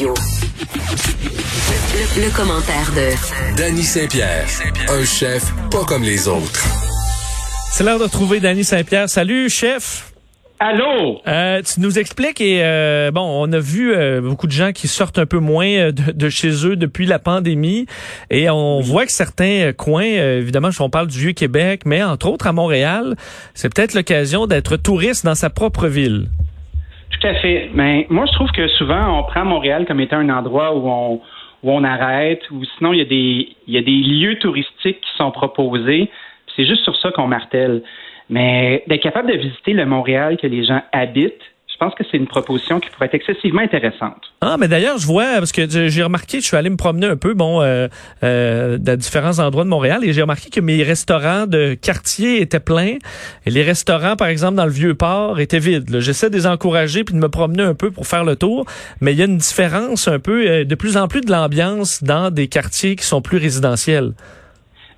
Radio. 0.00 0.14
Le, 2.16 2.34
commentaire 2.34 2.90
de 2.96 3.56
Danny 3.56 3.82
Saint-Pierre, 3.82 4.46
un 4.88 5.04
chef 5.04 5.52
pas 5.70 5.84
comme 5.84 6.02
les 6.02 6.26
autres. 6.26 6.64
C'est 7.70 7.84
l'heure 7.84 7.98
de 7.98 8.06
trouver 8.06 8.40
Danny 8.40 8.64
Saint-Pierre. 8.64 9.10
Salut, 9.10 9.50
chef. 9.50 10.12
Allô? 10.58 11.20
Euh, 11.26 11.60
tu 11.62 11.80
nous 11.80 11.98
expliques 11.98 12.40
et 12.40 12.60
euh, 12.62 13.10
bon, 13.10 13.20
on 13.20 13.52
a 13.52 13.58
vu 13.58 13.92
euh, 13.92 14.22
beaucoup 14.22 14.46
de 14.46 14.52
gens 14.52 14.72
qui 14.72 14.88
sortent 14.88 15.18
un 15.18 15.26
peu 15.26 15.38
moins 15.38 15.90
de, 15.92 16.28
chez 16.30 16.66
eux 16.66 16.76
depuis 16.76 17.04
la 17.04 17.18
pandémie 17.18 17.84
et 18.30 18.48
on 18.48 18.80
voit 18.80 19.04
que 19.04 19.12
certains 19.12 19.72
coins, 19.76 20.04
évidemment, 20.04 20.70
on 20.78 20.90
parle 20.90 21.08
du 21.08 21.18
vieux 21.18 21.32
Québec, 21.32 21.82
mais 21.84 22.02
entre 22.02 22.28
autres 22.28 22.46
à 22.46 22.52
Montréal, 22.52 23.16
c'est 23.52 23.74
peut-être 23.74 23.92
l'occasion 23.92 24.46
d'être 24.46 24.76
touriste 24.76 25.26
dans 25.26 25.34
sa 25.34 25.50
propre 25.50 25.88
ville. 25.88 26.28
Tout 27.20 27.26
à 27.26 27.34
fait. 27.34 27.70
Mais 27.74 28.06
moi, 28.08 28.24
je 28.26 28.32
trouve 28.32 28.50
que 28.50 28.66
souvent 28.68 29.18
on 29.18 29.24
prend 29.24 29.44
Montréal 29.44 29.84
comme 29.86 30.00
étant 30.00 30.18
un 30.18 30.30
endroit 30.30 30.74
où 30.74 30.88
on 30.88 31.20
où 31.62 31.70
on 31.70 31.84
arrête, 31.84 32.40
ou 32.50 32.64
sinon 32.78 32.94
il 32.94 33.00
y 33.00 33.02
a 33.02 33.04
des 33.04 33.56
il 33.66 33.74
y 33.74 33.76
a 33.76 33.82
des 33.82 33.90
lieux 33.90 34.38
touristiques 34.38 35.00
qui 35.00 35.16
sont 35.18 35.30
proposés. 35.30 36.10
C'est 36.56 36.64
juste 36.64 36.82
sur 36.82 36.96
ça 36.96 37.10
qu'on 37.10 37.26
martèle. 37.26 37.82
Mais 38.30 38.84
d'être 38.86 39.02
capable 39.02 39.30
de 39.30 39.36
visiter 39.36 39.72
le 39.72 39.84
Montréal 39.84 40.38
que 40.38 40.46
les 40.46 40.64
gens 40.64 40.82
habitent, 40.92 41.42
pense 41.80 41.94
que 41.94 42.04
c'est 42.08 42.18
une 42.18 42.26
proposition 42.26 42.78
qui 42.78 42.90
pourrait 42.90 43.06
être 43.06 43.14
excessivement 43.14 43.62
intéressante. 43.62 44.32
Ah, 44.42 44.56
mais 44.58 44.68
d'ailleurs, 44.68 44.98
je 44.98 45.06
vois, 45.06 45.38
parce 45.38 45.50
que 45.50 45.62
j'ai 45.66 46.02
remarqué, 46.02 46.40
je 46.40 46.46
suis 46.46 46.56
allé 46.56 46.68
me 46.68 46.76
promener 46.76 47.06
un 47.06 47.16
peu, 47.16 47.32
bon, 47.32 47.62
euh, 47.62 47.88
euh, 48.22 48.76
dans 48.78 48.96
différents 48.96 49.38
endroits 49.38 49.64
de 49.64 49.70
Montréal, 49.70 50.04
et 50.04 50.12
j'ai 50.12 50.20
remarqué 50.20 50.50
que 50.50 50.60
mes 50.60 50.82
restaurants 50.82 51.46
de 51.46 51.74
quartier 51.74 52.42
étaient 52.42 52.60
pleins, 52.60 52.98
et 53.46 53.50
les 53.50 53.62
restaurants, 53.62 54.14
par 54.14 54.28
exemple, 54.28 54.56
dans 54.56 54.66
le 54.66 54.70
Vieux-Port, 54.70 55.40
étaient 55.40 55.58
vides. 55.58 56.00
J'essaie 56.00 56.28
de 56.28 56.36
les 56.36 56.46
encourager 56.46 57.02
puis 57.02 57.14
de 57.14 57.20
me 57.20 57.30
promener 57.30 57.62
un 57.62 57.74
peu 57.74 57.90
pour 57.90 58.06
faire 58.06 58.24
le 58.24 58.36
tour, 58.36 58.66
mais 59.00 59.12
il 59.12 59.18
y 59.18 59.22
a 59.22 59.24
une 59.26 59.38
différence 59.38 60.06
un 60.06 60.18
peu, 60.18 60.46
euh, 60.46 60.64
de 60.64 60.74
plus 60.74 60.98
en 60.98 61.08
plus 61.08 61.22
de 61.22 61.32
l'ambiance 61.32 62.04
dans 62.04 62.30
des 62.30 62.46
quartiers 62.46 62.94
qui 62.94 63.04
sont 63.04 63.22
plus 63.22 63.38
résidentiels. 63.38 64.12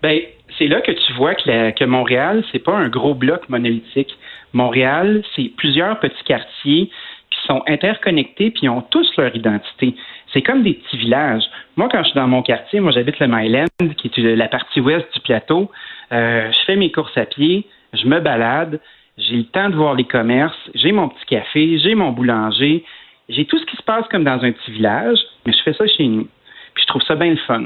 Ben, 0.03 0.19
c'est 0.58 0.66
là 0.66 0.80
que 0.80 0.91
tu 0.91 1.12
vois 1.14 1.36
que, 1.36 1.70
que 1.70 1.84
Montréal, 1.84 2.44
c'est 2.50 2.58
pas 2.58 2.75
un 2.75 2.88
gros 2.88 3.14
bloc 3.14 3.48
monolithique. 3.48 4.16
Montréal, 4.53 5.22
c'est 5.34 5.50
plusieurs 5.56 5.98
petits 6.00 6.25
quartiers 6.25 6.91
qui 7.31 7.47
sont 7.47 7.62
interconnectés 7.67 8.50
puis 8.50 8.69
ont 8.69 8.83
tous 8.83 9.11
leur 9.17 9.34
identité. 9.34 9.94
C'est 10.33 10.42
comme 10.42 10.62
des 10.62 10.75
petits 10.75 10.97
villages. 10.97 11.44
Moi, 11.77 11.89
quand 11.91 12.03
je 12.03 12.11
suis 12.11 12.14
dans 12.14 12.28
mon 12.28 12.42
quartier, 12.42 12.81
moi 12.81 12.92
j'habite 12.92 13.19
le 13.19 13.27
Myland, 13.28 13.67
qui 13.97 14.09
est 14.09 14.36
la 14.36 14.48
partie 14.48 14.81
ouest 14.81 15.06
du 15.14 15.20
plateau. 15.20 15.70
Euh, 16.12 16.50
je 16.50 16.59
fais 16.67 16.77
mes 16.77 16.91
courses 16.92 17.17
à 17.17 17.27
pied, 17.27 17.67
je 17.92 18.06
me 18.06 18.20
balade, 18.20 18.81
j'ai 19.19 19.36
le 19.36 19.44
temps 19.44 19.69
de 19.69 19.77
voir 19.77 19.94
les 19.94 20.05
commerces, 20.05 20.56
j'ai 20.75 20.92
mon 20.92 21.09
petit 21.09 21.27
café, 21.27 21.78
j'ai 21.78 21.94
mon 21.94 22.12
boulanger, 22.12 22.84
j'ai 23.28 23.44
tout 23.44 23.59
ce 23.59 23.66
qui 23.66 23.77
se 23.77 23.83
passe 23.83 24.06
comme 24.09 24.25
dans 24.25 24.42
un 24.42 24.53
petit 24.53 24.70
village, 24.70 25.19
mais 25.47 25.53
je 25.53 25.62
fais 25.62 25.72
ça 25.72 25.87
chez 25.87 26.06
nous. 26.06 26.28
Puis 26.75 26.83
je 26.83 26.87
trouve 26.87 27.03
ça 27.03 27.14
bien 27.14 27.31
le 27.31 27.37
fun. 27.37 27.64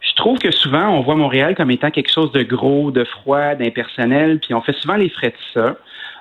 Je 0.00 0.14
trouve 0.14 0.38
que 0.38 0.50
souvent, 0.50 0.88
on 0.88 1.00
voit 1.00 1.16
Montréal 1.16 1.54
comme 1.54 1.70
étant 1.70 1.90
quelque 1.90 2.10
chose 2.12 2.32
de 2.32 2.42
gros, 2.42 2.90
de 2.90 3.04
froid, 3.04 3.54
d'impersonnel, 3.54 4.40
puis 4.40 4.54
on 4.54 4.60
fait 4.60 4.74
souvent 4.74 4.96
les 4.96 5.08
frais 5.08 5.30
de 5.30 5.36
ça. 5.54 5.76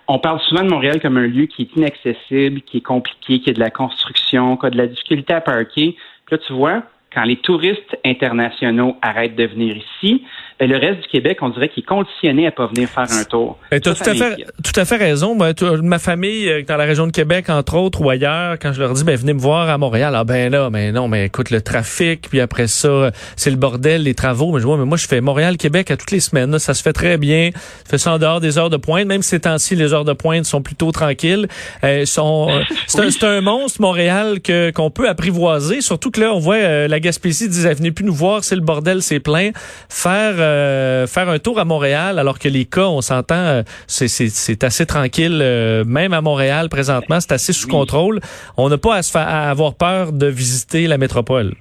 On 0.07 0.19
parle 0.19 0.39
souvent 0.41 0.63
de 0.63 0.69
Montréal 0.69 1.01
comme 1.01 1.17
un 1.17 1.27
lieu 1.27 1.45
qui 1.45 1.63
est 1.63 1.75
inaccessible, 1.75 2.61
qui 2.61 2.77
est 2.77 2.81
compliqué, 2.81 3.39
qui 3.39 3.49
a 3.49 3.53
de 3.53 3.59
la 3.59 3.71
construction, 3.71 4.57
qui 4.57 4.65
a 4.67 4.69
de 4.69 4.77
la 4.77 4.87
difficulté 4.87 5.33
à 5.33 5.41
parker. 5.41 5.95
Puis 6.25 6.35
là, 6.35 6.37
tu 6.37 6.53
vois, 6.53 6.83
quand 7.13 7.23
les 7.23 7.37
touristes 7.37 7.97
internationaux 8.05 8.97
arrêtent 9.01 9.35
de 9.35 9.45
venir 9.45 9.77
ici, 9.77 10.23
ben, 10.57 10.69
le 10.69 10.77
reste 10.77 11.01
du 11.01 11.07
Québec, 11.09 11.39
on 11.41 11.49
dirait 11.49 11.67
qu'il 11.67 11.83
est 11.83 11.85
conditionné 11.85 12.47
à 12.47 12.51
pas 12.51 12.67
venir 12.67 12.87
faire 12.87 13.11
un 13.11 13.25
tour. 13.25 13.57
Ben, 13.71 13.81
tu 13.81 13.89
as 13.89 13.93
tout, 13.93 14.09
à 14.09 14.13
fait, 14.13 14.45
tout 14.63 14.79
à 14.79 14.85
fait 14.85 14.95
raison. 14.95 15.35
Ben, 15.35 15.53
ma 15.83 15.99
famille, 15.99 16.49
euh, 16.49 16.63
dans 16.65 16.77
la 16.77 16.85
région 16.85 17.07
de 17.07 17.11
Québec, 17.11 17.49
entre 17.49 17.75
autres, 17.75 18.01
ou 18.01 18.09
ailleurs, 18.09 18.57
quand 18.61 18.71
je 18.71 18.79
leur 18.79 18.93
dis, 18.93 19.03
ben, 19.03 19.17
venez 19.17 19.33
me 19.33 19.39
voir 19.39 19.69
à 19.69 19.77
Montréal, 19.77 20.13
ah 20.15 20.23
ben 20.23 20.49
là, 20.49 20.69
mais 20.69 20.93
non, 20.93 21.09
mais 21.09 21.25
écoute, 21.25 21.49
le 21.49 21.61
trafic, 21.61 22.29
puis 22.29 22.39
après 22.39 22.67
ça, 22.67 23.11
c'est 23.35 23.49
le 23.49 23.57
bordel, 23.57 24.03
les 24.03 24.13
travaux. 24.13 24.53
Mais 24.53 24.61
je 24.61 24.65
vois, 24.65 24.77
mais 24.77 24.85
moi, 24.85 24.97
je 24.97 25.07
fais 25.07 25.19
Montréal-Québec 25.19 25.91
à 25.91 25.97
toutes 25.97 26.11
les 26.11 26.21
semaines. 26.21 26.57
ça 26.57 26.73
se 26.73 26.81
fait 26.81 26.93
très 26.93 27.17
bien. 27.17 27.49
Je 27.53 27.89
fais 27.89 27.97
ça 27.97 28.13
en 28.13 28.17
dehors 28.17 28.39
des 28.39 28.57
heures 28.57 28.69
de 28.69 28.77
pointe. 28.77 29.07
Même 29.07 29.23
ces 29.23 29.41
temps-ci, 29.41 29.75
les 29.75 29.93
heures 29.93 30.05
de 30.05 30.13
pointe 30.13 30.45
sont 30.45 30.61
plutôt 30.61 30.93
tranquilles. 30.93 31.47
Euh, 31.83 32.05
sont, 32.05 32.47
euh, 32.49 32.61
c'est 32.87 33.23
un, 33.25 33.41
monstre, 33.41 33.81
Montréal, 33.81 34.39
que 34.39 34.71
qu'on 34.71 34.89
peut 34.89 35.09
apprivoiser. 35.09 35.81
Surtout 35.81 36.11
que 36.11 36.21
là, 36.21 36.33
on 36.33 36.39
voit 36.39 36.87
la 36.87 36.99
Gaspésie 37.01 37.49
disait, 37.49 37.73
venez 37.73 37.91
plus 37.91 38.05
nous 38.05 38.13
voir, 38.13 38.45
c'est 38.45 38.55
le 38.55 38.61
bordel, 38.61 39.01
c'est 39.01 39.19
plein. 39.19 39.51
Faire 39.89 40.44
euh, 40.45 41.07
faire 41.07 41.29
un 41.29 41.39
tour 41.39 41.59
à 41.59 41.65
Montréal, 41.65 42.19
alors 42.19 42.39
que 42.39 42.47
les 42.47 42.65
cas, 42.65 42.87
on 42.87 43.01
s'entend, 43.01 43.35
euh, 43.35 43.63
c'est 43.87 44.63
assez 44.63 44.85
tranquille, 44.85 45.39
euh, 45.41 45.83
même 45.85 46.13
à 46.13 46.21
Montréal 46.21 46.69
présentement, 46.69 47.19
c'est 47.19 47.33
assez 47.33 47.53
sous 47.53 47.67
contrôle. 47.67 48.19
On 48.57 48.69
n'a 48.69 48.77
pas 48.77 48.95
à, 48.95 49.01
se 49.01 49.17
à 49.17 49.49
avoir 49.49 49.75
peur 49.75 50.11
de 50.11 50.27
visiter 50.27 50.87
la 50.87 50.97
métropole. 50.97 51.53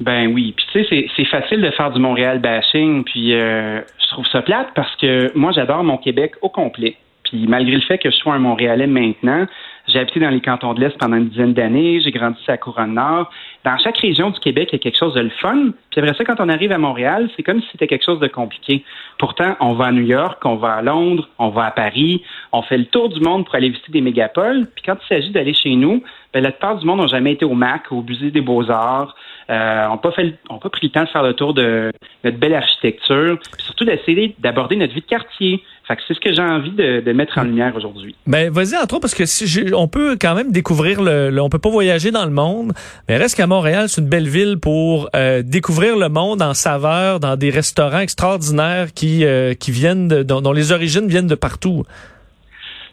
Ben 0.00 0.26
oui, 0.26 0.54
puis 0.56 0.66
tu 0.72 0.84
sais, 0.84 1.06
c'est 1.16 1.24
facile 1.24 1.62
de 1.62 1.70
faire 1.70 1.90
du 1.90 1.98
Montréal 1.98 2.40
bashing, 2.40 3.04
puis 3.04 3.30
je 3.30 4.08
trouve 4.10 4.26
ça 4.30 4.42
plate 4.42 4.68
parce 4.74 4.94
que 4.96 5.32
moi, 5.34 5.52
j'adore 5.54 5.82
mon 5.84 5.96
Québec 5.96 6.32
au 6.42 6.50
complet. 6.50 6.96
Puis 7.24 7.46
malgré 7.48 7.74
le 7.74 7.82
fait 7.82 7.98
que 7.98 8.10
je 8.10 8.16
sois 8.16 8.34
un 8.34 8.38
Montréalais 8.38 8.86
maintenant, 8.86 9.46
j'ai 9.88 9.98
habité 9.98 10.20
dans 10.20 10.30
les 10.30 10.40
cantons 10.40 10.74
de 10.74 10.80
l'Est 10.80 10.96
pendant 10.98 11.16
une 11.16 11.28
dizaine 11.28 11.54
d'années, 11.54 12.00
j'ai 12.00 12.10
grandi 12.10 12.38
à 12.48 12.56
Couronne 12.56 12.94
Nord. 12.94 13.30
Dans 13.66 13.76
chaque 13.78 13.98
région 13.98 14.30
du 14.30 14.38
Québec, 14.38 14.68
il 14.70 14.76
y 14.76 14.78
a 14.78 14.78
quelque 14.78 14.96
chose 14.96 15.14
de 15.14 15.22
le 15.22 15.30
fun. 15.40 15.70
Puis 15.90 16.00
après 16.00 16.14
ça, 16.14 16.24
quand 16.24 16.38
on 16.38 16.48
arrive 16.48 16.70
à 16.70 16.78
Montréal, 16.78 17.28
c'est 17.34 17.42
comme 17.42 17.60
si 17.60 17.66
c'était 17.72 17.88
quelque 17.88 18.04
chose 18.04 18.20
de 18.20 18.28
compliqué. 18.28 18.84
Pourtant, 19.18 19.56
on 19.58 19.72
va 19.72 19.86
à 19.86 19.90
New 19.90 20.04
York, 20.04 20.40
on 20.44 20.54
va 20.54 20.74
à 20.74 20.82
Londres, 20.82 21.28
on 21.40 21.48
va 21.48 21.64
à 21.64 21.70
Paris, 21.72 22.22
on 22.52 22.62
fait 22.62 22.78
le 22.78 22.84
tour 22.84 23.08
du 23.08 23.18
monde 23.18 23.44
pour 23.44 23.56
aller 23.56 23.70
visiter 23.70 23.90
des 23.90 24.02
mégapoles. 24.02 24.68
Puis 24.72 24.84
quand 24.86 24.94
il 25.02 25.08
s'agit 25.08 25.30
d'aller 25.30 25.52
chez 25.52 25.74
nous, 25.74 26.00
ben, 26.32 26.44
la 26.44 26.52
plupart 26.52 26.78
du 26.78 26.86
monde 26.86 27.00
n'a 27.00 27.08
jamais 27.08 27.32
été 27.32 27.44
au 27.44 27.54
MAC, 27.54 27.90
au 27.90 28.02
Musée 28.02 28.30
des 28.30 28.40
Beaux-Arts. 28.40 29.16
Euh, 29.50 29.86
on 29.88 29.94
n'a 29.94 29.96
pas, 29.96 30.12
pas 30.12 30.70
pris 30.70 30.86
le 30.86 30.90
temps 30.90 31.02
de 31.02 31.08
faire 31.08 31.24
le 31.24 31.34
tour 31.34 31.52
de 31.52 31.90
notre 32.22 32.36
belle 32.36 32.54
architecture. 32.54 33.36
Puis 33.40 33.64
surtout 33.64 33.84
d'essayer 33.84 34.36
d'aborder 34.38 34.76
notre 34.76 34.94
vie 34.94 35.00
de 35.00 35.06
quartier. 35.06 35.64
Fait 35.86 35.94
que 35.94 36.02
c'est 36.08 36.14
ce 36.14 36.20
que 36.20 36.32
j'ai 36.32 36.42
envie 36.42 36.72
de, 36.72 37.00
de, 37.00 37.12
mettre 37.12 37.38
en 37.38 37.44
lumière 37.44 37.72
aujourd'hui. 37.76 38.16
Ben 38.26 38.50
vas-y 38.50 38.76
entre 38.76 38.94
autres 38.94 39.02
parce 39.02 39.14
que 39.14 39.24
si 39.24 39.72
on 39.72 39.86
peut 39.86 40.16
quand 40.20 40.34
même 40.34 40.50
découvrir 40.50 41.00
le, 41.00 41.38
on 41.40 41.48
peut 41.48 41.60
pas 41.60 41.70
voyager 41.70 42.10
dans 42.10 42.24
le 42.24 42.32
monde, 42.32 42.72
mais 43.08 43.16
reste 43.16 43.36
qu'à 43.36 43.46
Montréal 43.46 43.88
c'est 43.88 44.00
une 44.00 44.08
belle 44.08 44.28
ville 44.28 44.58
pour 44.60 45.08
euh, 45.14 45.42
découvrir 45.44 45.96
le 45.96 46.08
monde 46.08 46.42
en 46.42 46.54
saveur 46.54 47.20
dans 47.20 47.36
des 47.36 47.50
restaurants 47.50 48.00
extraordinaires 48.00 48.92
qui 48.94 49.24
euh, 49.24 49.54
qui 49.54 49.70
viennent 49.70 50.08
de, 50.08 50.22
dont, 50.24 50.52
les 50.52 50.72
origines 50.72 51.06
viennent 51.06 51.28
de 51.28 51.36
partout. 51.36 51.84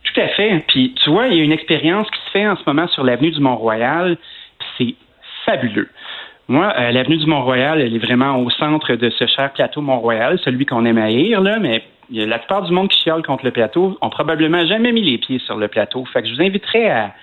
Tout 0.04 0.22
à 0.22 0.28
fait. 0.28 0.64
Puis 0.68 0.94
tu 1.04 1.10
vois, 1.10 1.28
il 1.28 1.38
y 1.38 1.42
a 1.42 1.44
une 1.44 1.52
expérience 1.52 2.08
qui 2.12 2.20
se 2.28 2.32
fait 2.32 2.48
en 2.48 2.56
ce 2.56 2.62
moment 2.68 2.88
sur 2.90 3.04
l'avenue 3.04 3.32
du 3.32 3.40
Mont-Royal. 3.40 4.18
C'est 4.78 4.94
fabuleux. 5.46 5.90
Moi, 6.48 6.72
euh, 6.78 6.92
l'avenue 6.92 7.18
du 7.18 7.26
Mont-Royal, 7.26 7.82
elle 7.82 7.96
est 7.96 8.06
vraiment 8.06 8.38
au 8.38 8.52
centre 8.52 8.94
de 8.94 9.10
ce 9.10 9.26
cher 9.26 9.52
plateau 9.54 9.82
Mont-Royal, 9.82 10.38
celui 10.44 10.68
qu'on 10.68 10.86
aime 10.86 11.00
haïr, 11.00 11.42
là, 11.42 11.58
mais 11.58 11.82
la 12.10 12.40
plupart 12.40 12.64
du 12.64 12.74
monde 12.74 12.90
qui 12.90 13.02
chiale 13.02 13.24
contre 13.24 13.46
le 13.46 13.52
plateau 13.52 13.98
ont 14.02 14.10
probablement 14.10 14.66
jamais 14.66 14.92
mis 14.92 15.04
les 15.04 15.18
pieds 15.18 15.40
sur 15.40 15.58
le 15.58 15.68
plateau. 15.68 16.06
Fait 16.06 16.22
que 16.22 16.28
je 16.28 16.36
vous 16.36 16.42
inviterai 16.42 16.90
à 16.90 17.14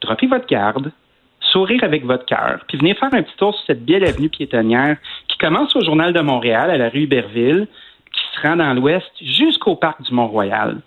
dropper 0.00 0.26
votre 0.26 0.46
garde, 0.46 0.92
sourire 1.40 1.82
avec 1.84 2.04
votre 2.04 2.26
cœur, 2.26 2.60
puis 2.68 2.78
venir 2.78 2.96
faire 2.98 3.12
un 3.12 3.22
petit 3.22 3.36
tour 3.36 3.54
sur 3.54 3.64
cette 3.66 3.84
belle 3.84 4.04
avenue 4.04 4.28
piétonnière 4.28 4.96
qui 5.28 5.38
commence 5.38 5.74
au 5.76 5.80
Journal 5.82 6.12
de 6.12 6.20
Montréal, 6.20 6.70
à 6.70 6.76
la 6.76 6.88
rue 6.88 7.02
Iberville, 7.02 7.66
qui 8.12 8.22
se 8.34 8.46
rend 8.46 8.56
dans 8.56 8.74
l'ouest 8.74 9.10
jusqu'au 9.20 9.76
parc 9.76 10.02
du 10.02 10.12
Mont-Royal. 10.12 10.80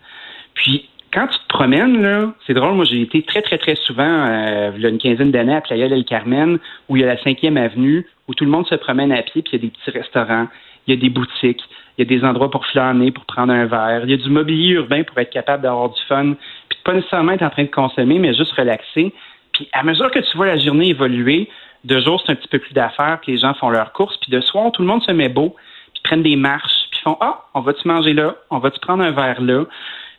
Puis, 0.53 0.89
quand 1.13 1.27
tu 1.27 1.37
te 1.37 1.47
promènes, 1.47 2.01
là, 2.01 2.33
c'est 2.45 2.53
drôle, 2.53 2.73
moi 2.73 2.85
j'ai 2.85 3.01
été 3.01 3.21
très, 3.21 3.41
très, 3.41 3.57
très 3.57 3.75
souvent, 3.75 4.03
euh, 4.03 4.71
il 4.75 4.81
y 4.81 4.85
a 4.85 4.89
une 4.89 4.97
quinzaine 4.97 5.31
d'années 5.31 5.55
à 5.55 5.61
Playa 5.61 5.87
del 5.87 6.05
Carmen, 6.05 6.57
où 6.89 6.97
il 6.97 7.01
y 7.01 7.03
a 7.03 7.07
la 7.07 7.21
cinquième 7.21 7.57
avenue, 7.57 8.07
où 8.27 8.33
tout 8.33 8.45
le 8.45 8.49
monde 8.49 8.67
se 8.67 8.75
promène 8.75 9.11
à 9.11 9.21
pied, 9.21 9.43
puis 9.43 9.51
il 9.53 9.61
y 9.61 9.65
a 9.65 9.67
des 9.67 9.71
petits 9.71 9.91
restaurants, 9.91 10.47
il 10.87 10.95
y 10.95 10.97
a 10.97 10.99
des 10.99 11.09
boutiques, 11.09 11.63
il 11.97 12.09
y 12.09 12.13
a 12.13 12.19
des 12.19 12.25
endroits 12.25 12.49
pour 12.49 12.65
flâner, 12.65 13.11
pour 13.11 13.25
prendre 13.25 13.53
un 13.53 13.65
verre, 13.65 14.01
il 14.03 14.11
y 14.11 14.13
a 14.13 14.17
du 14.17 14.29
mobilier 14.29 14.73
urbain 14.73 15.03
pour 15.03 15.17
être 15.19 15.29
capable 15.29 15.63
d'avoir 15.63 15.89
du 15.89 16.01
fun, 16.07 16.33
puis 16.69 16.79
pas 16.83 16.93
nécessairement 16.93 17.33
être 17.33 17.43
en 17.43 17.49
train 17.49 17.63
de 17.63 17.69
consommer, 17.69 18.19
mais 18.19 18.33
juste 18.33 18.53
relaxer. 18.53 19.13
Puis 19.53 19.69
à 19.73 19.83
mesure 19.83 20.09
que 20.11 20.19
tu 20.19 20.37
vois 20.37 20.47
la 20.47 20.57
journée 20.57 20.89
évoluer, 20.89 21.49
de 21.83 21.99
jour 21.99 22.21
c'est 22.25 22.31
un 22.31 22.35
petit 22.35 22.47
peu 22.47 22.59
plus 22.59 22.73
d'affaires, 22.73 23.19
puis 23.21 23.33
les 23.33 23.37
gens 23.37 23.53
font 23.53 23.69
leurs 23.69 23.93
courses, 23.93 24.17
puis 24.17 24.31
de 24.31 24.41
soir 24.41 24.71
tout 24.71 24.81
le 24.81 24.87
monde 24.87 25.03
se 25.03 25.11
met 25.11 25.29
beau, 25.29 25.55
puis 25.93 26.01
prennent 26.03 26.23
des 26.23 26.35
marches, 26.35 26.87
puis 26.91 26.99
font 27.01 27.17
ah 27.21 27.45
on 27.53 27.61
va-tu 27.61 27.87
manger 27.87 28.13
là, 28.13 28.35
on 28.49 28.59
va-tu 28.59 28.79
prendre 28.79 29.03
un 29.03 29.11
verre 29.11 29.41
là, 29.41 29.65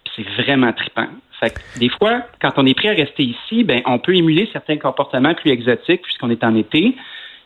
puis 0.04 0.12
c'est 0.16 0.42
vraiment 0.42 0.72
trippant. 0.72 1.08
Fait 1.40 1.50
que 1.50 1.78
des 1.80 1.88
fois, 1.88 2.22
quand 2.40 2.52
on 2.56 2.66
est 2.66 2.74
prêt 2.74 2.90
à 2.90 2.92
rester 2.92 3.24
ici, 3.24 3.64
ben 3.64 3.80
on 3.86 3.98
peut 3.98 4.14
émuler 4.14 4.48
certains 4.52 4.76
comportements 4.76 5.34
plus 5.34 5.50
exotiques 5.50 6.02
puisqu'on 6.02 6.30
est 6.30 6.44
en 6.44 6.54
été, 6.54 6.94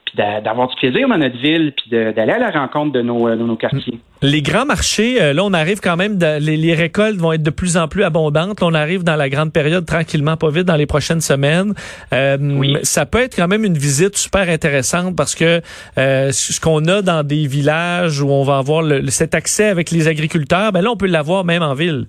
puis 0.09 0.43
d'avoir 0.43 0.69
du 0.69 0.77
plaisir 0.77 1.09
dans 1.09 1.19
notre 1.19 1.37
ville, 1.39 1.73
puis 1.77 1.91
d'aller 1.91 2.33
à 2.33 2.39
la 2.39 2.51
rencontre 2.51 2.93
de 2.93 3.03
nos, 3.03 3.29
euh, 3.29 3.37
de 3.37 3.43
nos 3.43 3.57
quartiers. 3.57 3.99
Les 4.23 4.43
grands 4.43 4.65
marchés, 4.65 5.21
euh, 5.21 5.33
là, 5.33 5.45
on 5.45 5.53
arrive 5.53 5.81
quand 5.81 5.97
même, 5.97 6.19
les, 6.41 6.75
récoltes 6.75 7.17
vont 7.17 7.33
être 7.33 7.43
de 7.43 7.51
plus 7.51 7.77
en 7.77 7.89
plus 7.89 8.05
abondantes. 8.05 8.61
Là, 8.61 8.67
on 8.67 8.75
arrive 8.75 9.05
dans 9.05 9.17
la 9.17 9.29
grande 9.29 9.53
période 9.53 9.85
tranquillement, 9.85 10.37
pas 10.37 10.51
vite, 10.51 10.65
dans 10.65 10.77
les 10.77 10.87
prochaines 10.87 11.21
semaines. 11.21 11.75
Euh, 12.13 12.39
oui. 12.41 12.77
Ça 12.83 13.05
peut 13.05 13.21
être 13.21 13.37
quand 13.37 13.49
même 13.49 13.65
une 13.65 13.77
visite 13.77 14.17
super 14.17 14.49
intéressante 14.49 15.15
parce 15.17 15.35
que 15.35 15.61
ce 15.97 16.61
qu'on 16.61 16.87
a 16.87 17.03
dans 17.03 17.23
des 17.23 17.47
villages 17.47 18.21
où 18.21 18.31
on 18.31 18.45
va 18.45 18.59
avoir 18.59 18.85
cet 19.09 19.35
accès 19.35 19.69
avec 19.69 19.91
les 19.91 20.09
agriculteurs, 20.09 20.73
ben 20.73 20.83
là, 20.83 20.91
on 20.91 20.97
peut 20.97 21.07
l'avoir 21.07 21.45
même 21.45 21.63
en 21.63 21.75
ville. 21.75 22.07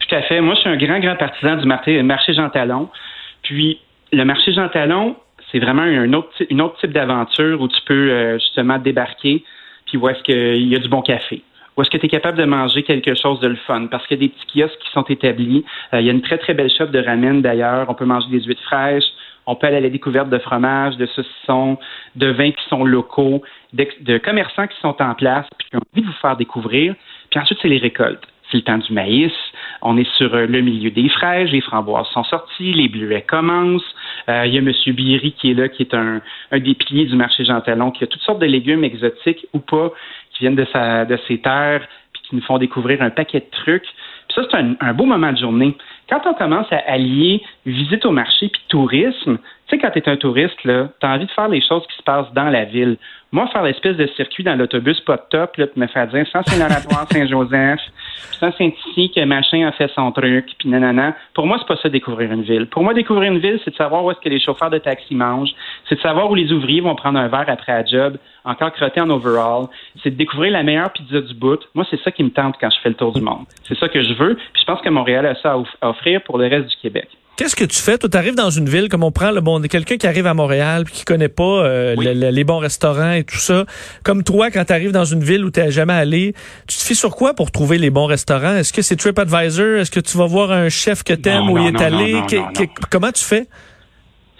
Tout 0.00 0.14
à 0.14 0.22
fait. 0.22 0.40
Moi, 0.40 0.54
je 0.54 0.60
suis 0.60 0.70
un 0.70 0.76
grand, 0.76 1.00
grand 1.00 1.16
partisan 1.16 1.56
du 1.56 1.66
marché, 1.66 2.02
marché 2.02 2.34
Jean 2.34 2.50
Talon. 2.50 2.88
Puis, 3.42 3.78
le 4.12 4.24
marché 4.24 4.52
Jean 4.52 4.68
Talon, 4.68 5.16
C'est 5.52 5.58
vraiment 5.58 5.82
un 5.82 6.12
autre, 6.12 6.30
une 6.50 6.60
autre 6.60 6.78
type 6.78 6.92
d'aventure 6.92 7.60
où 7.60 7.68
tu 7.68 7.80
peux 7.86 8.10
euh, 8.10 8.38
justement 8.38 8.78
débarquer, 8.78 9.44
puis 9.86 9.96
où 9.96 10.08
est-ce 10.08 10.22
qu'il 10.22 10.66
y 10.66 10.74
a 10.74 10.78
du 10.78 10.88
bon 10.88 11.02
café. 11.02 11.42
Où 11.76 11.82
est-ce 11.82 11.90
que 11.90 11.98
tu 11.98 12.06
es 12.06 12.08
capable 12.08 12.38
de 12.38 12.44
manger 12.44 12.82
quelque 12.82 13.14
chose 13.14 13.38
de 13.40 13.48
le 13.48 13.56
fun? 13.66 13.86
Parce 13.90 14.06
qu'il 14.06 14.16
y 14.16 14.24
a 14.24 14.26
des 14.26 14.32
petits 14.32 14.60
kiosques 14.60 14.78
qui 14.78 14.90
sont 14.92 15.04
établis. 15.04 15.64
Euh, 15.92 16.00
il 16.00 16.06
y 16.06 16.10
a 16.10 16.12
une 16.12 16.22
très, 16.22 16.38
très 16.38 16.54
belle 16.54 16.70
shop 16.70 16.86
de 16.86 16.98
ramen 16.98 17.42
d'ailleurs. 17.42 17.86
On 17.90 17.94
peut 17.94 18.06
manger 18.06 18.28
des 18.30 18.40
huîtres 18.40 18.62
fraîches. 18.62 19.04
On 19.44 19.54
peut 19.54 19.66
aller 19.68 19.76
à 19.76 19.80
la 19.80 19.90
découverte 19.90 20.28
de 20.28 20.38
fromages, 20.38 20.96
de 20.96 21.06
saucissons, 21.06 21.78
de 22.16 22.28
vins 22.28 22.50
qui 22.50 22.68
sont 22.68 22.84
locaux, 22.84 23.42
de, 23.74 23.86
de 24.00 24.18
commerçants 24.18 24.66
qui 24.66 24.76
sont 24.80 25.00
en 25.00 25.14
place, 25.14 25.46
puis 25.56 25.68
qui 25.68 25.76
ont 25.76 25.80
envie 25.92 26.02
de 26.02 26.06
vous 26.06 26.18
faire 26.20 26.36
découvrir. 26.36 26.94
Puis 27.30 27.38
ensuite, 27.38 27.58
c'est 27.62 27.68
les 27.68 27.78
récoltes 27.78 28.26
c'est 28.50 28.58
le 28.58 28.62
temps 28.62 28.78
du 28.78 28.92
maïs. 28.92 29.32
On 29.88 29.96
est 29.96 30.10
sur 30.16 30.34
euh, 30.34 30.46
le 30.46 30.62
milieu 30.62 30.90
des 30.90 31.08
fraises, 31.08 31.48
les 31.52 31.60
framboises 31.60 32.08
sont 32.08 32.24
sorties, 32.24 32.72
les 32.72 32.88
bleuets 32.88 33.22
commencent. 33.22 33.94
Euh, 34.28 34.44
il 34.44 34.52
y 34.52 34.58
a 34.58 34.60
M. 34.60 34.72
Biry 34.94 35.32
qui 35.32 35.52
est 35.52 35.54
là, 35.54 35.68
qui 35.68 35.82
est 35.82 35.94
un, 35.94 36.20
des 36.50 36.74
piliers 36.74 37.06
du 37.06 37.14
marché 37.14 37.44
Jean 37.44 37.60
Talon, 37.60 37.92
qui 37.92 38.02
a 38.02 38.08
toutes 38.08 38.22
sortes 38.22 38.40
de 38.40 38.46
légumes 38.46 38.82
exotiques 38.82 39.46
ou 39.52 39.60
pas, 39.60 39.92
qui 40.32 40.40
viennent 40.40 40.56
de, 40.56 40.66
sa, 40.72 41.04
de 41.04 41.16
ses 41.28 41.38
terres, 41.38 41.86
puis 42.12 42.22
qui 42.28 42.34
nous 42.34 42.42
font 42.42 42.58
découvrir 42.58 43.00
un 43.00 43.10
paquet 43.10 43.38
de 43.38 43.50
trucs. 43.50 43.86
Puis 44.28 44.34
ça, 44.34 44.42
c'est 44.50 44.56
un, 44.80 44.92
beau 44.92 45.04
moment 45.04 45.32
de 45.32 45.38
journée. 45.38 45.76
Quand 46.08 46.20
on 46.24 46.34
commence 46.34 46.72
à 46.72 46.78
allier 46.86 47.42
visite 47.64 48.04
au 48.06 48.12
marché 48.12 48.48
puis 48.48 48.62
tourisme, 48.68 49.38
tu 49.66 49.74
sais, 49.74 49.78
quand 49.78 49.90
tu 49.90 49.98
es 49.98 50.08
un 50.08 50.16
touriste, 50.16 50.56
tu 50.62 50.70
as 50.70 50.88
envie 51.02 51.26
de 51.26 51.30
faire 51.32 51.48
les 51.48 51.60
choses 51.60 51.84
qui 51.88 51.96
se 51.96 52.02
passent 52.02 52.32
dans 52.32 52.48
la 52.48 52.64
ville. 52.64 52.96
Moi, 53.32 53.48
faire 53.48 53.64
l'espèce 53.64 53.96
de 53.96 54.06
circuit 54.16 54.44
dans 54.44 54.54
l'autobus 54.54 55.00
pas 55.00 55.16
de 55.16 55.22
top, 55.30 55.56
là, 55.56 55.66
me 55.74 55.88
faire 55.88 56.06
dire 56.06 56.24
sans 56.32 56.44
Saint-Laurent 56.44 57.06
Saint-Joseph, 57.10 57.80
sans 58.38 58.52
Saint-Ici 58.52 59.10
que 59.14 59.24
machin 59.24 59.66
a 59.66 59.72
fait 59.72 59.90
son 59.96 60.12
truc, 60.12 60.46
puis 60.58 60.68
nanana. 60.68 61.16
Pour 61.34 61.46
moi, 61.46 61.56
c'est 61.58 61.66
pas 61.66 61.76
ça 61.82 61.88
découvrir 61.88 62.30
une 62.30 62.42
ville. 62.42 62.66
Pour 62.66 62.84
moi, 62.84 62.94
découvrir 62.94 63.32
une 63.32 63.38
ville, 63.40 63.58
c'est 63.64 63.72
de 63.72 63.76
savoir 63.76 64.04
où 64.04 64.10
est-ce 64.12 64.20
que 64.20 64.28
les 64.28 64.38
chauffeurs 64.38 64.70
de 64.70 64.78
taxi 64.78 65.16
mangent, 65.16 65.54
c'est 65.88 65.96
de 65.96 66.00
savoir 66.00 66.30
où 66.30 66.36
les 66.36 66.52
ouvriers 66.52 66.80
vont 66.80 66.94
prendre 66.94 67.18
un 67.18 67.26
verre 67.26 67.46
après 67.48 67.72
la 67.72 67.84
job, 67.84 68.16
encore 68.46 68.72
crotté 68.72 69.00
en 69.00 69.10
overall, 69.10 69.66
c'est 70.02 70.10
de 70.10 70.16
découvrir 70.16 70.52
la 70.52 70.62
meilleure 70.62 70.92
pizza 70.92 71.20
du 71.20 71.34
bout. 71.34 71.60
Moi, 71.74 71.84
c'est 71.90 72.00
ça 72.02 72.10
qui 72.10 72.24
me 72.24 72.30
tente 72.30 72.54
quand 72.60 72.70
je 72.70 72.80
fais 72.82 72.88
le 72.88 72.94
tour 72.94 73.12
du 73.12 73.20
monde. 73.20 73.44
C'est 73.68 73.76
ça 73.78 73.88
que 73.88 74.02
je 74.02 74.14
veux, 74.14 74.36
puis 74.36 74.60
je 74.60 74.64
pense 74.64 74.80
que 74.80 74.88
Montréal 74.88 75.26
a 75.26 75.34
ça 75.42 75.56
à 75.80 75.90
offrir 75.90 76.22
pour 76.22 76.38
le 76.38 76.46
reste 76.46 76.68
du 76.68 76.76
Québec. 76.80 77.08
Qu'est-ce 77.36 77.54
que 77.54 77.64
tu 77.64 77.82
fais? 77.82 77.98
Tu 77.98 78.08
arrives 78.16 78.34
dans 78.34 78.48
une 78.48 78.66
ville, 78.66 78.88
comme 78.88 79.04
on 79.04 79.12
prend 79.12 79.30
le 79.30 79.42
bon, 79.42 79.60
quelqu'un 79.60 79.98
qui 79.98 80.06
arrive 80.06 80.26
à 80.26 80.32
Montréal 80.32 80.84
puis 80.84 80.94
qui 80.94 81.04
connaît 81.04 81.28
pas 81.28 81.64
euh, 81.66 81.94
les 81.94 82.44
bons 82.44 82.58
restaurants 82.58 83.12
et 83.12 83.24
tout 83.24 83.36
ça. 83.36 83.66
Comme 84.02 84.24
toi, 84.24 84.50
quand 84.50 84.64
tu 84.64 84.72
arrives 84.72 84.92
dans 84.92 85.04
une 85.04 85.22
ville 85.22 85.44
où 85.44 85.50
tu 85.50 85.60
n'es 85.60 85.70
jamais 85.70 85.92
allé, 85.92 86.34
tu 86.66 86.78
te 86.78 86.82
fies 86.82 86.94
sur 86.94 87.14
quoi 87.14 87.34
pour 87.34 87.50
trouver 87.50 87.76
les 87.76 87.90
bons 87.90 88.06
restaurants? 88.06 88.56
Est-ce 88.56 88.72
que 88.72 88.80
c'est 88.80 88.96
TripAdvisor? 88.96 89.80
Est-ce 89.80 89.90
que 89.90 90.00
tu 90.00 90.16
vas 90.16 90.24
voir 90.24 90.50
un 90.50 90.70
chef 90.70 91.04
que 91.04 91.12
t'aimes 91.12 91.50
où 91.50 91.58
il 91.58 91.66
est 91.66 91.80
allé? 91.82 92.22
comment 92.90 93.12
tu 93.12 93.22
fais? 93.22 93.46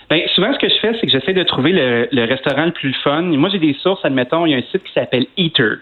Ben, 0.08 0.23
souvent, 0.35 0.53
ce 0.53 0.58
que 0.58 0.69
je 0.69 0.76
fais, 0.76 0.93
c'est 0.94 1.06
que 1.06 1.12
j'essaie 1.12 1.32
de 1.32 1.43
trouver 1.43 1.73
le, 1.73 2.08
le, 2.12 2.25
restaurant 2.25 2.67
le 2.67 2.70
plus 2.70 2.94
fun. 3.03 3.23
Moi, 3.23 3.49
j'ai 3.49 3.58
des 3.58 3.75
sources, 3.75 4.05
admettons, 4.05 4.47
il 4.47 4.53
y 4.53 4.55
a 4.55 4.58
un 4.58 4.62
site 4.70 4.85
qui 4.85 4.93
s'appelle 4.93 5.26
Eater. 5.37 5.79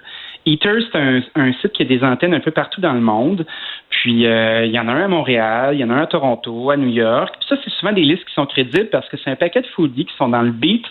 Eater, 0.47 0.81
c'est 0.93 0.99
un, 1.35 1.53
site 1.55 1.73
qui 1.73 1.82
a 1.82 1.85
des 1.87 2.03
antennes 2.03 2.35
un 2.35 2.41
peu 2.41 2.50
partout 2.50 2.81
dans 2.81 2.93
le 2.93 3.00
monde. 3.00 3.47
Puis, 3.91 4.26
euh, 4.26 4.67
il 4.67 4.73
y 4.73 4.79
en 4.79 4.88
a 4.88 4.93
un 4.93 5.05
à 5.05 5.09
Montréal, 5.09 5.75
il 5.75 5.81
y 5.81 5.85
en 5.85 5.91
a 5.91 5.94
un 5.94 6.03
à 6.03 6.06
Toronto, 6.06 6.71
à 6.71 6.76
New 6.76 6.88
York. 6.88 7.35
Puis 7.38 7.49
ça, 7.49 7.56
c'est 7.65 7.71
souvent 7.75 7.93
des 7.93 8.03
listes 8.03 8.25
qui 8.25 8.35
sont 8.35 8.47
crédibles 8.47 8.91
parce 8.91 9.09
que 9.09 9.17
c'est 9.17 9.31
un 9.31 9.37
paquet 9.37 9.62
de 9.62 9.67
foodies 9.69 10.05
qui 10.05 10.15
sont 10.17 10.29
dans 10.29 10.43
le 10.43 10.53
beat 10.53 10.85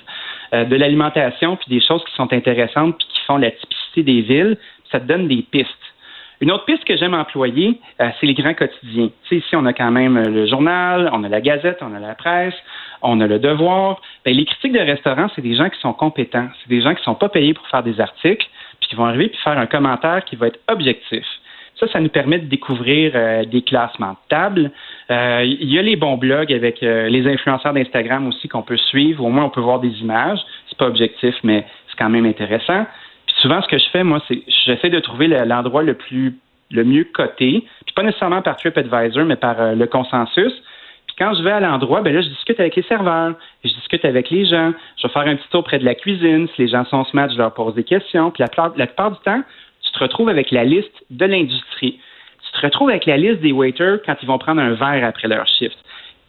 euh, 0.54 0.66
de 0.66 0.76
l'alimentation, 0.76 1.56
puis 1.56 1.68
des 1.70 1.86
choses 1.86 2.04
qui 2.06 2.14
sont 2.16 2.32
intéressantes, 2.34 2.98
puis 2.98 3.08
qui 3.08 3.20
font 3.26 3.38
la 3.38 3.52
typicité 3.52 4.04
des 4.04 4.22
villes. 4.22 4.58
Ça 4.92 5.00
te 5.00 5.06
donne 5.06 5.28
des 5.28 5.44
pistes. 5.44 5.70
Une 6.44 6.52
autre 6.52 6.66
piste 6.66 6.84
que 6.84 6.98
j'aime 6.98 7.14
employer, 7.14 7.80
euh, 8.02 8.10
c'est 8.20 8.26
les 8.26 8.34
grands 8.34 8.54
quotidiens. 8.54 9.08
Ici, 9.32 9.56
on 9.56 9.66
a 9.66 9.72
quand 9.72 9.92
même 9.92 10.22
le 10.22 10.46
journal, 10.46 11.10
on 11.14 11.24
a 11.24 11.30
la 11.30 11.40
gazette, 11.40 11.78
on 11.80 11.96
a 11.96 12.00
la 12.00 12.16
presse, 12.16 12.54
on 13.02 13.22
a 13.22 13.28
le 13.28 13.40
devoir. 13.40 14.02
Ben, 14.26 14.36
les 14.36 14.44
critiques 14.44 14.74
de 14.74 14.80
restaurants, 14.80 15.28
c'est 15.34 15.42
des 15.42 15.56
gens 15.56 15.70
qui 15.70 15.80
sont 15.80 15.94
compétents. 15.94 16.50
C'est 16.62 16.68
des 16.68 16.82
gens 16.82 16.90
qui 16.96 17.00
ne 17.00 17.06
sont 17.06 17.16
pas 17.16 17.30
payés 17.30 17.54
pour 17.54 17.66
faire 17.70 17.82
des 17.82 18.02
articles 18.02 18.46
qui 18.82 18.94
vont 18.94 19.06
arriver 19.06 19.30
puis 19.30 19.40
faire 19.42 19.58
un 19.58 19.68
commentaire 19.68 20.26
qui 20.26 20.36
va 20.36 20.48
être 20.48 20.60
objectif. 20.68 21.24
Ça, 21.80 21.88
ça 21.88 22.02
nous 22.02 22.10
permet 22.10 22.40
de 22.40 22.48
découvrir 22.48 23.14
euh, 23.16 23.46
des 23.46 23.62
classements 23.62 24.12
de 24.12 24.28
table. 24.28 24.72
Euh, 25.12 25.46
il 25.46 25.72
y 25.72 25.80
a 25.80 25.82
les 25.82 25.96
bons 25.96 26.18
blogs 26.18 26.52
avec 26.52 26.84
euh, 26.84 27.08
les 27.08 27.26
influenceurs 27.26 27.72
d'Instagram 27.72 28.28
aussi 28.28 28.50
qu'on 28.50 28.64
peut 28.64 28.76
suivre. 28.76 29.24
Au 29.24 29.30
moins, 29.30 29.46
on 29.46 29.50
peut 29.50 29.62
voir 29.62 29.80
des 29.80 30.02
images. 30.02 30.40
C'est 30.68 30.78
pas 30.78 30.88
objectif, 30.88 31.36
mais 31.42 31.66
c'est 31.88 31.98
quand 31.98 32.10
même 32.10 32.26
intéressant. 32.26 32.86
Souvent, 33.44 33.62
ce 33.62 33.68
que 33.68 33.78
je 33.78 33.90
fais, 33.92 34.06
moi, 34.06 34.22
c'est 34.30 34.42
j'essaie 34.66 34.90
de 34.90 35.00
trouver 35.00 35.28
l'endroit 35.28 35.84
le 35.84 35.96
plus 35.96 36.38
le 36.72 36.86
mieux 36.86 37.04
coté, 37.04 37.68
puis 37.86 37.94
pas 37.94 38.02
nécessairement 38.02 38.42
par 38.42 38.56
TripAdvisor, 38.56 39.26
mais 39.26 39.36
par 39.36 39.76
le 39.76 39.86
consensus. 39.86 40.54
Puis 41.08 41.16
quand 41.20 41.34
je 41.36 41.44
vais 41.44 41.52
à 41.52 41.60
l'endroit, 41.60 42.02
ben 42.02 42.16
là, 42.16 42.22
je 42.22 42.30
discute 42.30 42.58
avec 42.58 42.78
les 42.78 42.84
serveurs, 42.84 43.36
je 43.66 43.70
discute 43.74 44.06
avec 44.06 44.30
les 44.30 44.46
gens, 44.46 44.72
je 44.98 45.06
vais 45.06 45.14
faire 45.14 45.28
un 45.28 45.36
petit 45.36 45.50
tour 45.50 45.66
près 45.66 45.78
de 45.78 45.84
la 45.84 45.94
cuisine. 45.94 46.48
Si 46.56 46.62
les 46.62 46.70
gens 46.70 46.86
sont 46.86 47.04
smart, 47.04 47.30
je 47.30 47.38
leur 47.38 47.54
pose 47.54 47.76
des 47.76 47.84
questions. 47.84 48.32
Puis 48.32 48.42
la 48.42 48.48
plupart, 48.48 49.12
du 49.12 49.20
temps, 49.26 49.44
tu 49.82 49.92
te 49.92 50.00
retrouves 50.00 50.30
avec 50.30 50.50
la 50.52 50.64
liste 50.64 51.04
de 51.10 51.26
l'industrie. 51.26 52.00
Tu 52.46 52.60
te 52.60 52.66
retrouves 52.66 52.92
avec 52.92 53.06
la 53.06 53.18
liste 53.18 53.42
des 53.42 53.52
waiters 53.52 54.00
quand 54.06 54.16
ils 54.22 54.26
vont 54.26 54.38
prendre 54.38 54.62
un 54.62 54.74
verre 54.74 55.06
après 55.06 55.28
leur 55.28 55.46
shift. 55.46 55.78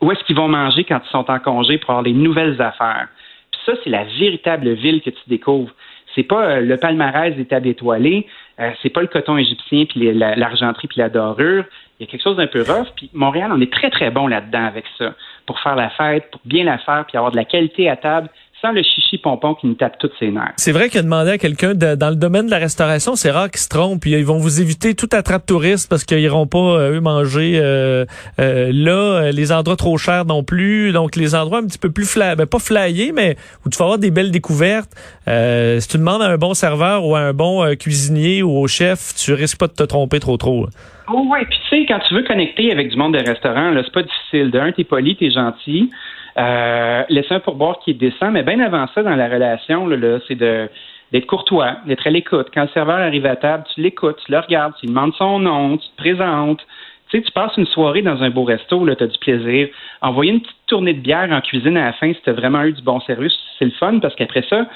Où 0.00 0.10
est-ce 0.10 0.24
qu'ils 0.24 0.36
vont 0.36 0.48
manger 0.48 0.82
quand 0.82 1.00
ils 1.06 1.10
sont 1.10 1.30
en 1.30 1.38
congé 1.38 1.78
pour 1.78 1.90
avoir 1.90 2.02
les 2.02 2.12
nouvelles 2.12 2.60
affaires? 2.60 3.06
Puis 3.52 3.60
ça, 3.64 3.72
c'est 3.84 3.90
la 3.90 4.02
véritable 4.02 4.72
ville 4.72 5.00
que 5.00 5.10
tu 5.10 5.22
découvres. 5.28 5.70
C'est 6.14 6.22
pas 6.22 6.44
euh, 6.44 6.60
le 6.60 6.76
palmarès 6.76 7.34
des 7.34 7.44
tables 7.44 7.68
étoilées, 7.68 8.26
euh, 8.60 8.70
c'est 8.82 8.90
pas 8.90 9.00
le 9.00 9.08
coton 9.08 9.36
égyptien 9.36 9.84
puis 9.86 10.12
l'argenterie 10.12 10.88
puis 10.88 10.98
la 10.98 11.08
dorure. 11.08 11.64
Il 11.98 12.06
y 12.06 12.08
a 12.08 12.10
quelque 12.10 12.22
chose 12.22 12.36
d'un 12.36 12.46
peu 12.46 12.62
rough. 12.62 12.88
Puis 12.96 13.10
Montréal, 13.12 13.50
on 13.54 13.60
est 13.60 13.72
très 13.72 13.90
très 13.90 14.10
bon 14.10 14.26
là-dedans 14.26 14.64
avec 14.64 14.84
ça, 14.98 15.14
pour 15.46 15.60
faire 15.60 15.76
la 15.76 15.90
fête, 15.90 16.30
pour 16.30 16.40
bien 16.44 16.64
la 16.64 16.78
faire, 16.78 17.04
puis 17.06 17.16
avoir 17.16 17.30
de 17.30 17.36
la 17.36 17.44
qualité 17.44 17.88
à 17.88 17.96
table 17.96 18.28
le 18.72 18.82
chichi 18.82 19.18
pompon 19.18 19.54
qui 19.54 19.66
nous 19.66 19.74
tape 19.74 19.98
toutes 19.98 20.12
ses 20.18 20.30
nerfs. 20.30 20.52
C'est 20.56 20.72
vrai 20.72 20.88
que 20.88 20.98
demander 20.98 21.32
à 21.32 21.38
quelqu'un 21.38 21.74
dans 21.74 22.10
le 22.10 22.16
domaine 22.16 22.46
de 22.46 22.50
la 22.50 22.58
restauration, 22.58 23.16
c'est 23.16 23.30
rare 23.30 23.50
qu'ils 23.50 23.60
se 23.60 23.68
trompent. 23.68 24.00
Puis 24.00 24.12
ils 24.12 24.24
vont 24.24 24.38
vous 24.38 24.60
éviter 24.60 24.94
tout 24.94 25.08
attrape 25.12 25.46
touriste 25.46 25.88
parce 25.88 26.04
qu'ils 26.04 26.20
iront 26.20 26.46
pas 26.46 26.58
euh, 26.58 26.96
eux 26.96 27.00
manger 27.00 27.58
euh, 27.62 28.04
là 28.38 29.30
les 29.32 29.52
endroits 29.52 29.76
trop 29.76 29.96
chers 29.98 30.24
non 30.24 30.42
plus. 30.42 30.92
Donc 30.92 31.16
les 31.16 31.34
endroits 31.34 31.58
un 31.58 31.66
petit 31.66 31.78
peu 31.78 31.90
plus 31.90 32.10
fly, 32.10 32.36
ben, 32.36 32.46
pas 32.46 32.58
flyés, 32.58 33.12
mais 33.12 33.36
où 33.64 33.70
tu 33.70 33.78
vas 33.78 33.84
avoir 33.84 33.98
des 33.98 34.10
belles 34.10 34.30
découvertes. 34.30 34.90
si 35.26 35.88
tu 35.88 35.98
demandes 35.98 36.22
à 36.22 36.26
un 36.26 36.38
bon 36.38 36.54
serveur 36.54 37.04
ou 37.06 37.14
à 37.14 37.20
un 37.20 37.32
bon 37.32 37.74
cuisinier 37.76 38.42
ou 38.42 38.56
au 38.58 38.66
chef, 38.66 39.14
tu 39.16 39.32
risques 39.32 39.58
pas 39.58 39.66
de 39.66 39.72
te 39.72 39.84
tromper 39.84 40.20
trop 40.20 40.36
trop. 40.36 40.66
Oh 41.12 41.26
ouais, 41.30 41.44
puis 41.44 41.58
tu 41.68 41.76
sais, 41.76 41.86
quand 41.86 41.98
tu 42.08 42.14
veux 42.14 42.22
connecter 42.22 42.72
avec 42.72 42.90
du 42.90 42.96
monde 42.96 43.14
de 43.14 43.18
restaurant, 43.18 43.70
là, 43.70 43.82
c'est 43.84 43.92
pas 43.92 44.02
difficile. 44.02 44.50
D'un, 44.50 44.72
t'es 44.72 44.84
poli, 44.84 45.16
t'es 45.16 45.30
gentil. 45.30 45.90
Euh, 46.36 47.04
laisser 47.08 47.34
un 47.34 47.40
pourboire 47.40 47.78
qui 47.78 47.94
décent, 47.94 48.30
mais 48.30 48.42
bien 48.42 48.58
avant 48.60 48.86
ça, 48.94 49.02
dans 49.02 49.14
la 49.14 49.28
relation, 49.28 49.86
là, 49.86 50.18
c'est 50.26 50.34
de 50.34 50.68
d'être 51.12 51.26
courtois, 51.26 51.76
d'être 51.86 52.04
à 52.08 52.10
l'écoute. 52.10 52.48
Quand 52.52 52.62
le 52.62 52.68
serveur 52.68 52.96
arrive 52.96 53.24
à 53.26 53.36
table, 53.36 53.62
tu 53.72 53.80
l'écoutes, 53.80 54.18
tu 54.26 54.32
le 54.32 54.40
regardes, 54.40 54.74
tu 54.80 54.86
lui 54.86 54.92
demandes 54.92 55.14
son 55.14 55.38
nom, 55.38 55.76
tu 55.76 55.86
te 55.90 55.96
présentes. 55.96 56.66
Tu 57.08 57.18
sais, 57.18 57.22
tu 57.22 57.30
passes 57.30 57.56
une 57.56 57.66
soirée 57.66 58.02
dans 58.02 58.20
un 58.20 58.30
beau 58.30 58.42
resto, 58.42 58.84
là, 58.84 58.96
tu 58.96 59.04
as 59.04 59.06
du 59.06 59.18
plaisir. 59.18 59.68
Envoyer 60.02 60.32
une 60.32 60.40
petite 60.40 60.66
tournée 60.66 60.92
de 60.92 60.98
bière 60.98 61.28
en 61.30 61.40
cuisine 61.40 61.76
à 61.76 61.84
la 61.84 61.92
fin 61.92 62.12
si 62.12 62.20
tu 62.20 62.30
as 62.30 62.32
vraiment 62.32 62.62
eu 62.64 62.72
du 62.72 62.82
bon 62.82 62.98
service, 63.00 63.32
c'est 63.58 63.64
le 63.64 63.70
fun 63.72 64.00
parce 64.00 64.16
qu'après 64.16 64.42
ça, 64.50 64.66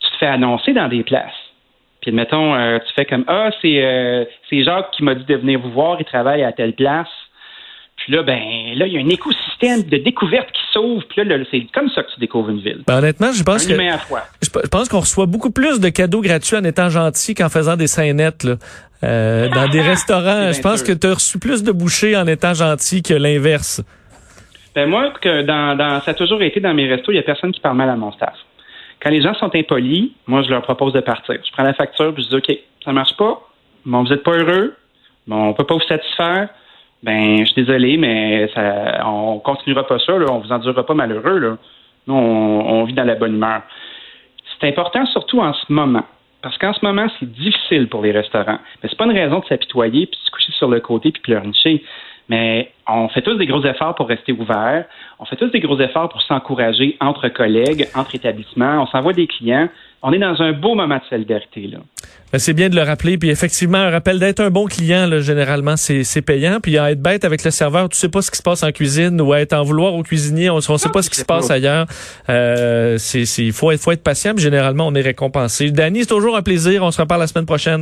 tu 0.00 0.10
te 0.10 0.16
fais 0.18 0.26
annoncer 0.26 0.74
dans 0.74 0.88
des 0.88 1.02
places. 1.02 1.32
Puis, 2.02 2.12
mettons, 2.12 2.54
euh, 2.54 2.78
tu 2.86 2.92
fais 2.92 3.06
comme 3.06 3.24
Ah, 3.26 3.50
c'est, 3.62 3.82
euh, 3.82 4.24
c'est 4.50 4.64
Jacques 4.64 4.90
qui 4.90 5.02
m'a 5.02 5.14
dit 5.14 5.24
de 5.24 5.36
venir 5.36 5.60
vous 5.60 5.70
voir, 5.70 5.96
il 5.98 6.04
travaille 6.04 6.42
à 6.42 6.52
telle 6.52 6.74
place. 6.74 7.08
Puis 7.96 8.12
là, 8.12 8.22
ben, 8.22 8.38
là, 8.74 8.86
il 8.86 8.92
y 8.92 8.98
a 8.98 9.00
un 9.00 9.08
écosystème 9.08 9.82
de 9.84 9.96
découverte 9.96 10.52
qui 10.52 10.62
s'ouvre. 10.76 11.02
Puis 11.08 11.24
là, 11.24 11.36
c'est 11.50 11.66
comme 11.72 11.88
ça 11.90 12.02
que 12.02 12.12
tu 12.12 12.20
découvres 12.20 12.50
une 12.50 12.60
ville. 12.60 12.82
Ben, 12.86 12.98
honnêtement, 12.98 13.32
je 13.32 13.42
pense 13.42 13.66
que. 13.66 13.74
Je 13.74 14.68
pense 14.68 14.88
qu'on 14.88 15.00
reçoit 15.00 15.26
beaucoup 15.26 15.50
plus 15.50 15.80
de 15.80 15.88
cadeaux 15.88 16.20
gratuits 16.20 16.56
en 16.56 16.64
étant 16.64 16.88
gentil 16.88 17.34
qu'en 17.34 17.48
faisant 17.48 17.76
des 17.76 17.86
scénettes, 17.86 18.44
là. 18.44 18.56
Euh, 19.04 19.48
dans 19.50 19.68
des 19.68 19.82
restaurants, 19.82 20.52
je 20.52 20.60
pense 20.62 20.82
que 20.82 20.92
tu 20.92 21.06
as 21.06 21.14
reçu 21.14 21.38
plus 21.38 21.62
de 21.62 21.70
bouchées 21.70 22.16
en 22.16 22.26
étant 22.26 22.54
gentil 22.54 23.02
que 23.02 23.12
l'inverse. 23.12 23.82
Ben 24.74 24.88
moi, 24.88 25.12
que 25.20 25.42
dans, 25.42 25.76
dans, 25.76 26.00
ça 26.00 26.12
a 26.12 26.14
toujours 26.14 26.42
été 26.42 26.60
dans 26.60 26.74
mes 26.74 26.88
restos, 26.88 27.12
il 27.12 27.16
y 27.16 27.18
a 27.18 27.22
personne 27.22 27.52
qui 27.52 27.60
parle 27.60 27.76
mal 27.76 27.90
à 27.90 27.96
mon 27.96 28.10
staff. 28.12 28.34
Quand 29.02 29.10
les 29.10 29.22
gens 29.22 29.34
sont 29.34 29.54
impolis, 29.54 30.14
moi, 30.26 30.42
je 30.42 30.50
leur 30.50 30.62
propose 30.62 30.92
de 30.92 31.00
partir. 31.00 31.36
Je 31.44 31.52
prends 31.52 31.62
la 31.62 31.74
facture, 31.74 32.12
puis 32.14 32.24
je 32.24 32.28
dis, 32.28 32.36
OK, 32.36 32.58
ça 32.84 32.92
marche 32.92 33.16
pas. 33.16 33.40
Bon, 33.84 34.02
vous 34.02 34.08
n'êtes 34.08 34.22
pas 34.22 34.32
heureux. 34.32 34.74
Bon, 35.26 35.48
on 35.48 35.54
peut 35.54 35.64
pas 35.64 35.74
vous 35.74 35.86
satisfaire. 35.86 36.48
Ben, 37.06 37.38
je 37.38 37.44
suis 37.44 37.62
désolé, 37.62 37.96
mais 37.96 38.50
ça, 38.52 39.06
on 39.06 39.38
continuera 39.38 39.86
pas 39.86 40.00
ça. 40.00 40.18
Là. 40.18 40.26
On 40.28 40.40
vous 40.40 40.50
endurera 40.50 40.84
pas 40.84 40.94
malheureux. 40.94 41.38
Là. 41.38 41.56
Nous, 42.08 42.14
on, 42.14 42.82
vit 42.82 42.94
dans 42.94 43.04
la 43.04 43.14
bonne 43.14 43.36
humeur. 43.36 43.62
C'est 44.58 44.66
important, 44.68 45.06
surtout 45.06 45.40
en 45.40 45.52
ce 45.52 45.72
moment. 45.72 46.04
Parce 46.42 46.58
qu'en 46.58 46.72
ce 46.72 46.84
moment, 46.84 47.06
c'est 47.18 47.30
difficile 47.30 47.88
pour 47.88 48.02
les 48.02 48.10
restaurants. 48.10 48.58
Mais 48.82 48.88
c'est 48.88 48.98
pas 48.98 49.04
une 49.04 49.12
raison 49.12 49.38
de 49.38 49.44
s'apitoyer 49.44 50.06
puis 50.06 50.18
de 50.18 50.24
se 50.24 50.30
coucher 50.32 50.52
sur 50.52 50.68
le 50.68 50.80
côté 50.80 51.12
puis 51.12 51.22
pleurnicher. 51.22 51.84
Mais 52.28 52.72
on 52.88 53.08
fait 53.08 53.22
tous 53.22 53.36
des 53.36 53.46
gros 53.46 53.64
efforts 53.64 53.94
pour 53.94 54.08
rester 54.08 54.32
ouverts. 54.32 54.84
On 55.18 55.24
fait 55.24 55.36
tous 55.36 55.50
des 55.50 55.60
gros 55.60 55.78
efforts 55.80 56.08
pour 56.08 56.22
s'encourager 56.22 56.96
entre 57.00 57.28
collègues, 57.28 57.88
entre 57.94 58.14
établissements. 58.14 58.82
On 58.82 58.86
s'envoie 58.86 59.12
des 59.12 59.26
clients. 59.26 59.68
on 60.02 60.12
est 60.12 60.18
dans 60.18 60.40
un 60.42 60.52
beau 60.52 60.74
moment 60.74 60.96
de 60.96 61.04
solidarité. 61.08 61.68
Là. 61.68 61.78
Ben, 62.32 62.40
c'est 62.40 62.54
bien 62.54 62.68
de 62.68 62.74
le 62.74 62.82
rappeler. 62.82 63.18
Puis 63.18 63.30
effectivement, 63.30 63.78
un 63.78 63.90
rappel 63.90 64.18
d'être 64.18 64.40
un 64.40 64.50
bon 64.50 64.66
client, 64.66 65.06
là, 65.06 65.20
généralement, 65.20 65.76
c'est, 65.76 66.22
payant. 66.22 66.58
Puis 66.60 66.76
à 66.76 66.90
être 66.90 67.00
bête 67.00 67.24
avec 67.24 67.44
le 67.44 67.50
serveur, 67.50 67.88
tu 67.88 67.96
sais 67.96 68.08
pas 68.08 68.20
ce 68.22 68.30
qui 68.30 68.38
se 68.38 68.42
passe 68.42 68.62
en 68.62 68.72
cuisine 68.72 69.20
ou 69.20 69.32
à 69.32 69.40
être 69.40 69.52
en 69.52 69.62
vouloir 69.62 69.94
au 69.94 70.02
cuisinier, 70.02 70.50
on 70.50 70.56
ne 70.56 70.60
sait 70.60 70.88
pas 70.88 71.02
ce 71.02 71.10
qui 71.10 71.16
se 71.16 71.24
passe 71.24 71.50
ailleurs. 71.50 71.86
Euh, 72.28 72.98
c'est, 72.98 73.22
il 73.22 73.52
faut, 73.52 73.70
faut 73.76 73.92
être 73.92 74.02
patient. 74.02 74.34
Puis 74.34 74.42
généralement, 74.42 74.86
on 74.88 74.94
est 74.94 75.02
récompensé. 75.02 75.70
Danny, 75.70 76.00
c'est 76.00 76.08
toujours 76.08 76.36
un 76.36 76.42
plaisir. 76.42 76.82
On 76.82 76.90
se 76.90 77.00
reparle 77.00 77.20
la 77.20 77.26
semaine 77.26 77.46
prochaine. 77.46 77.74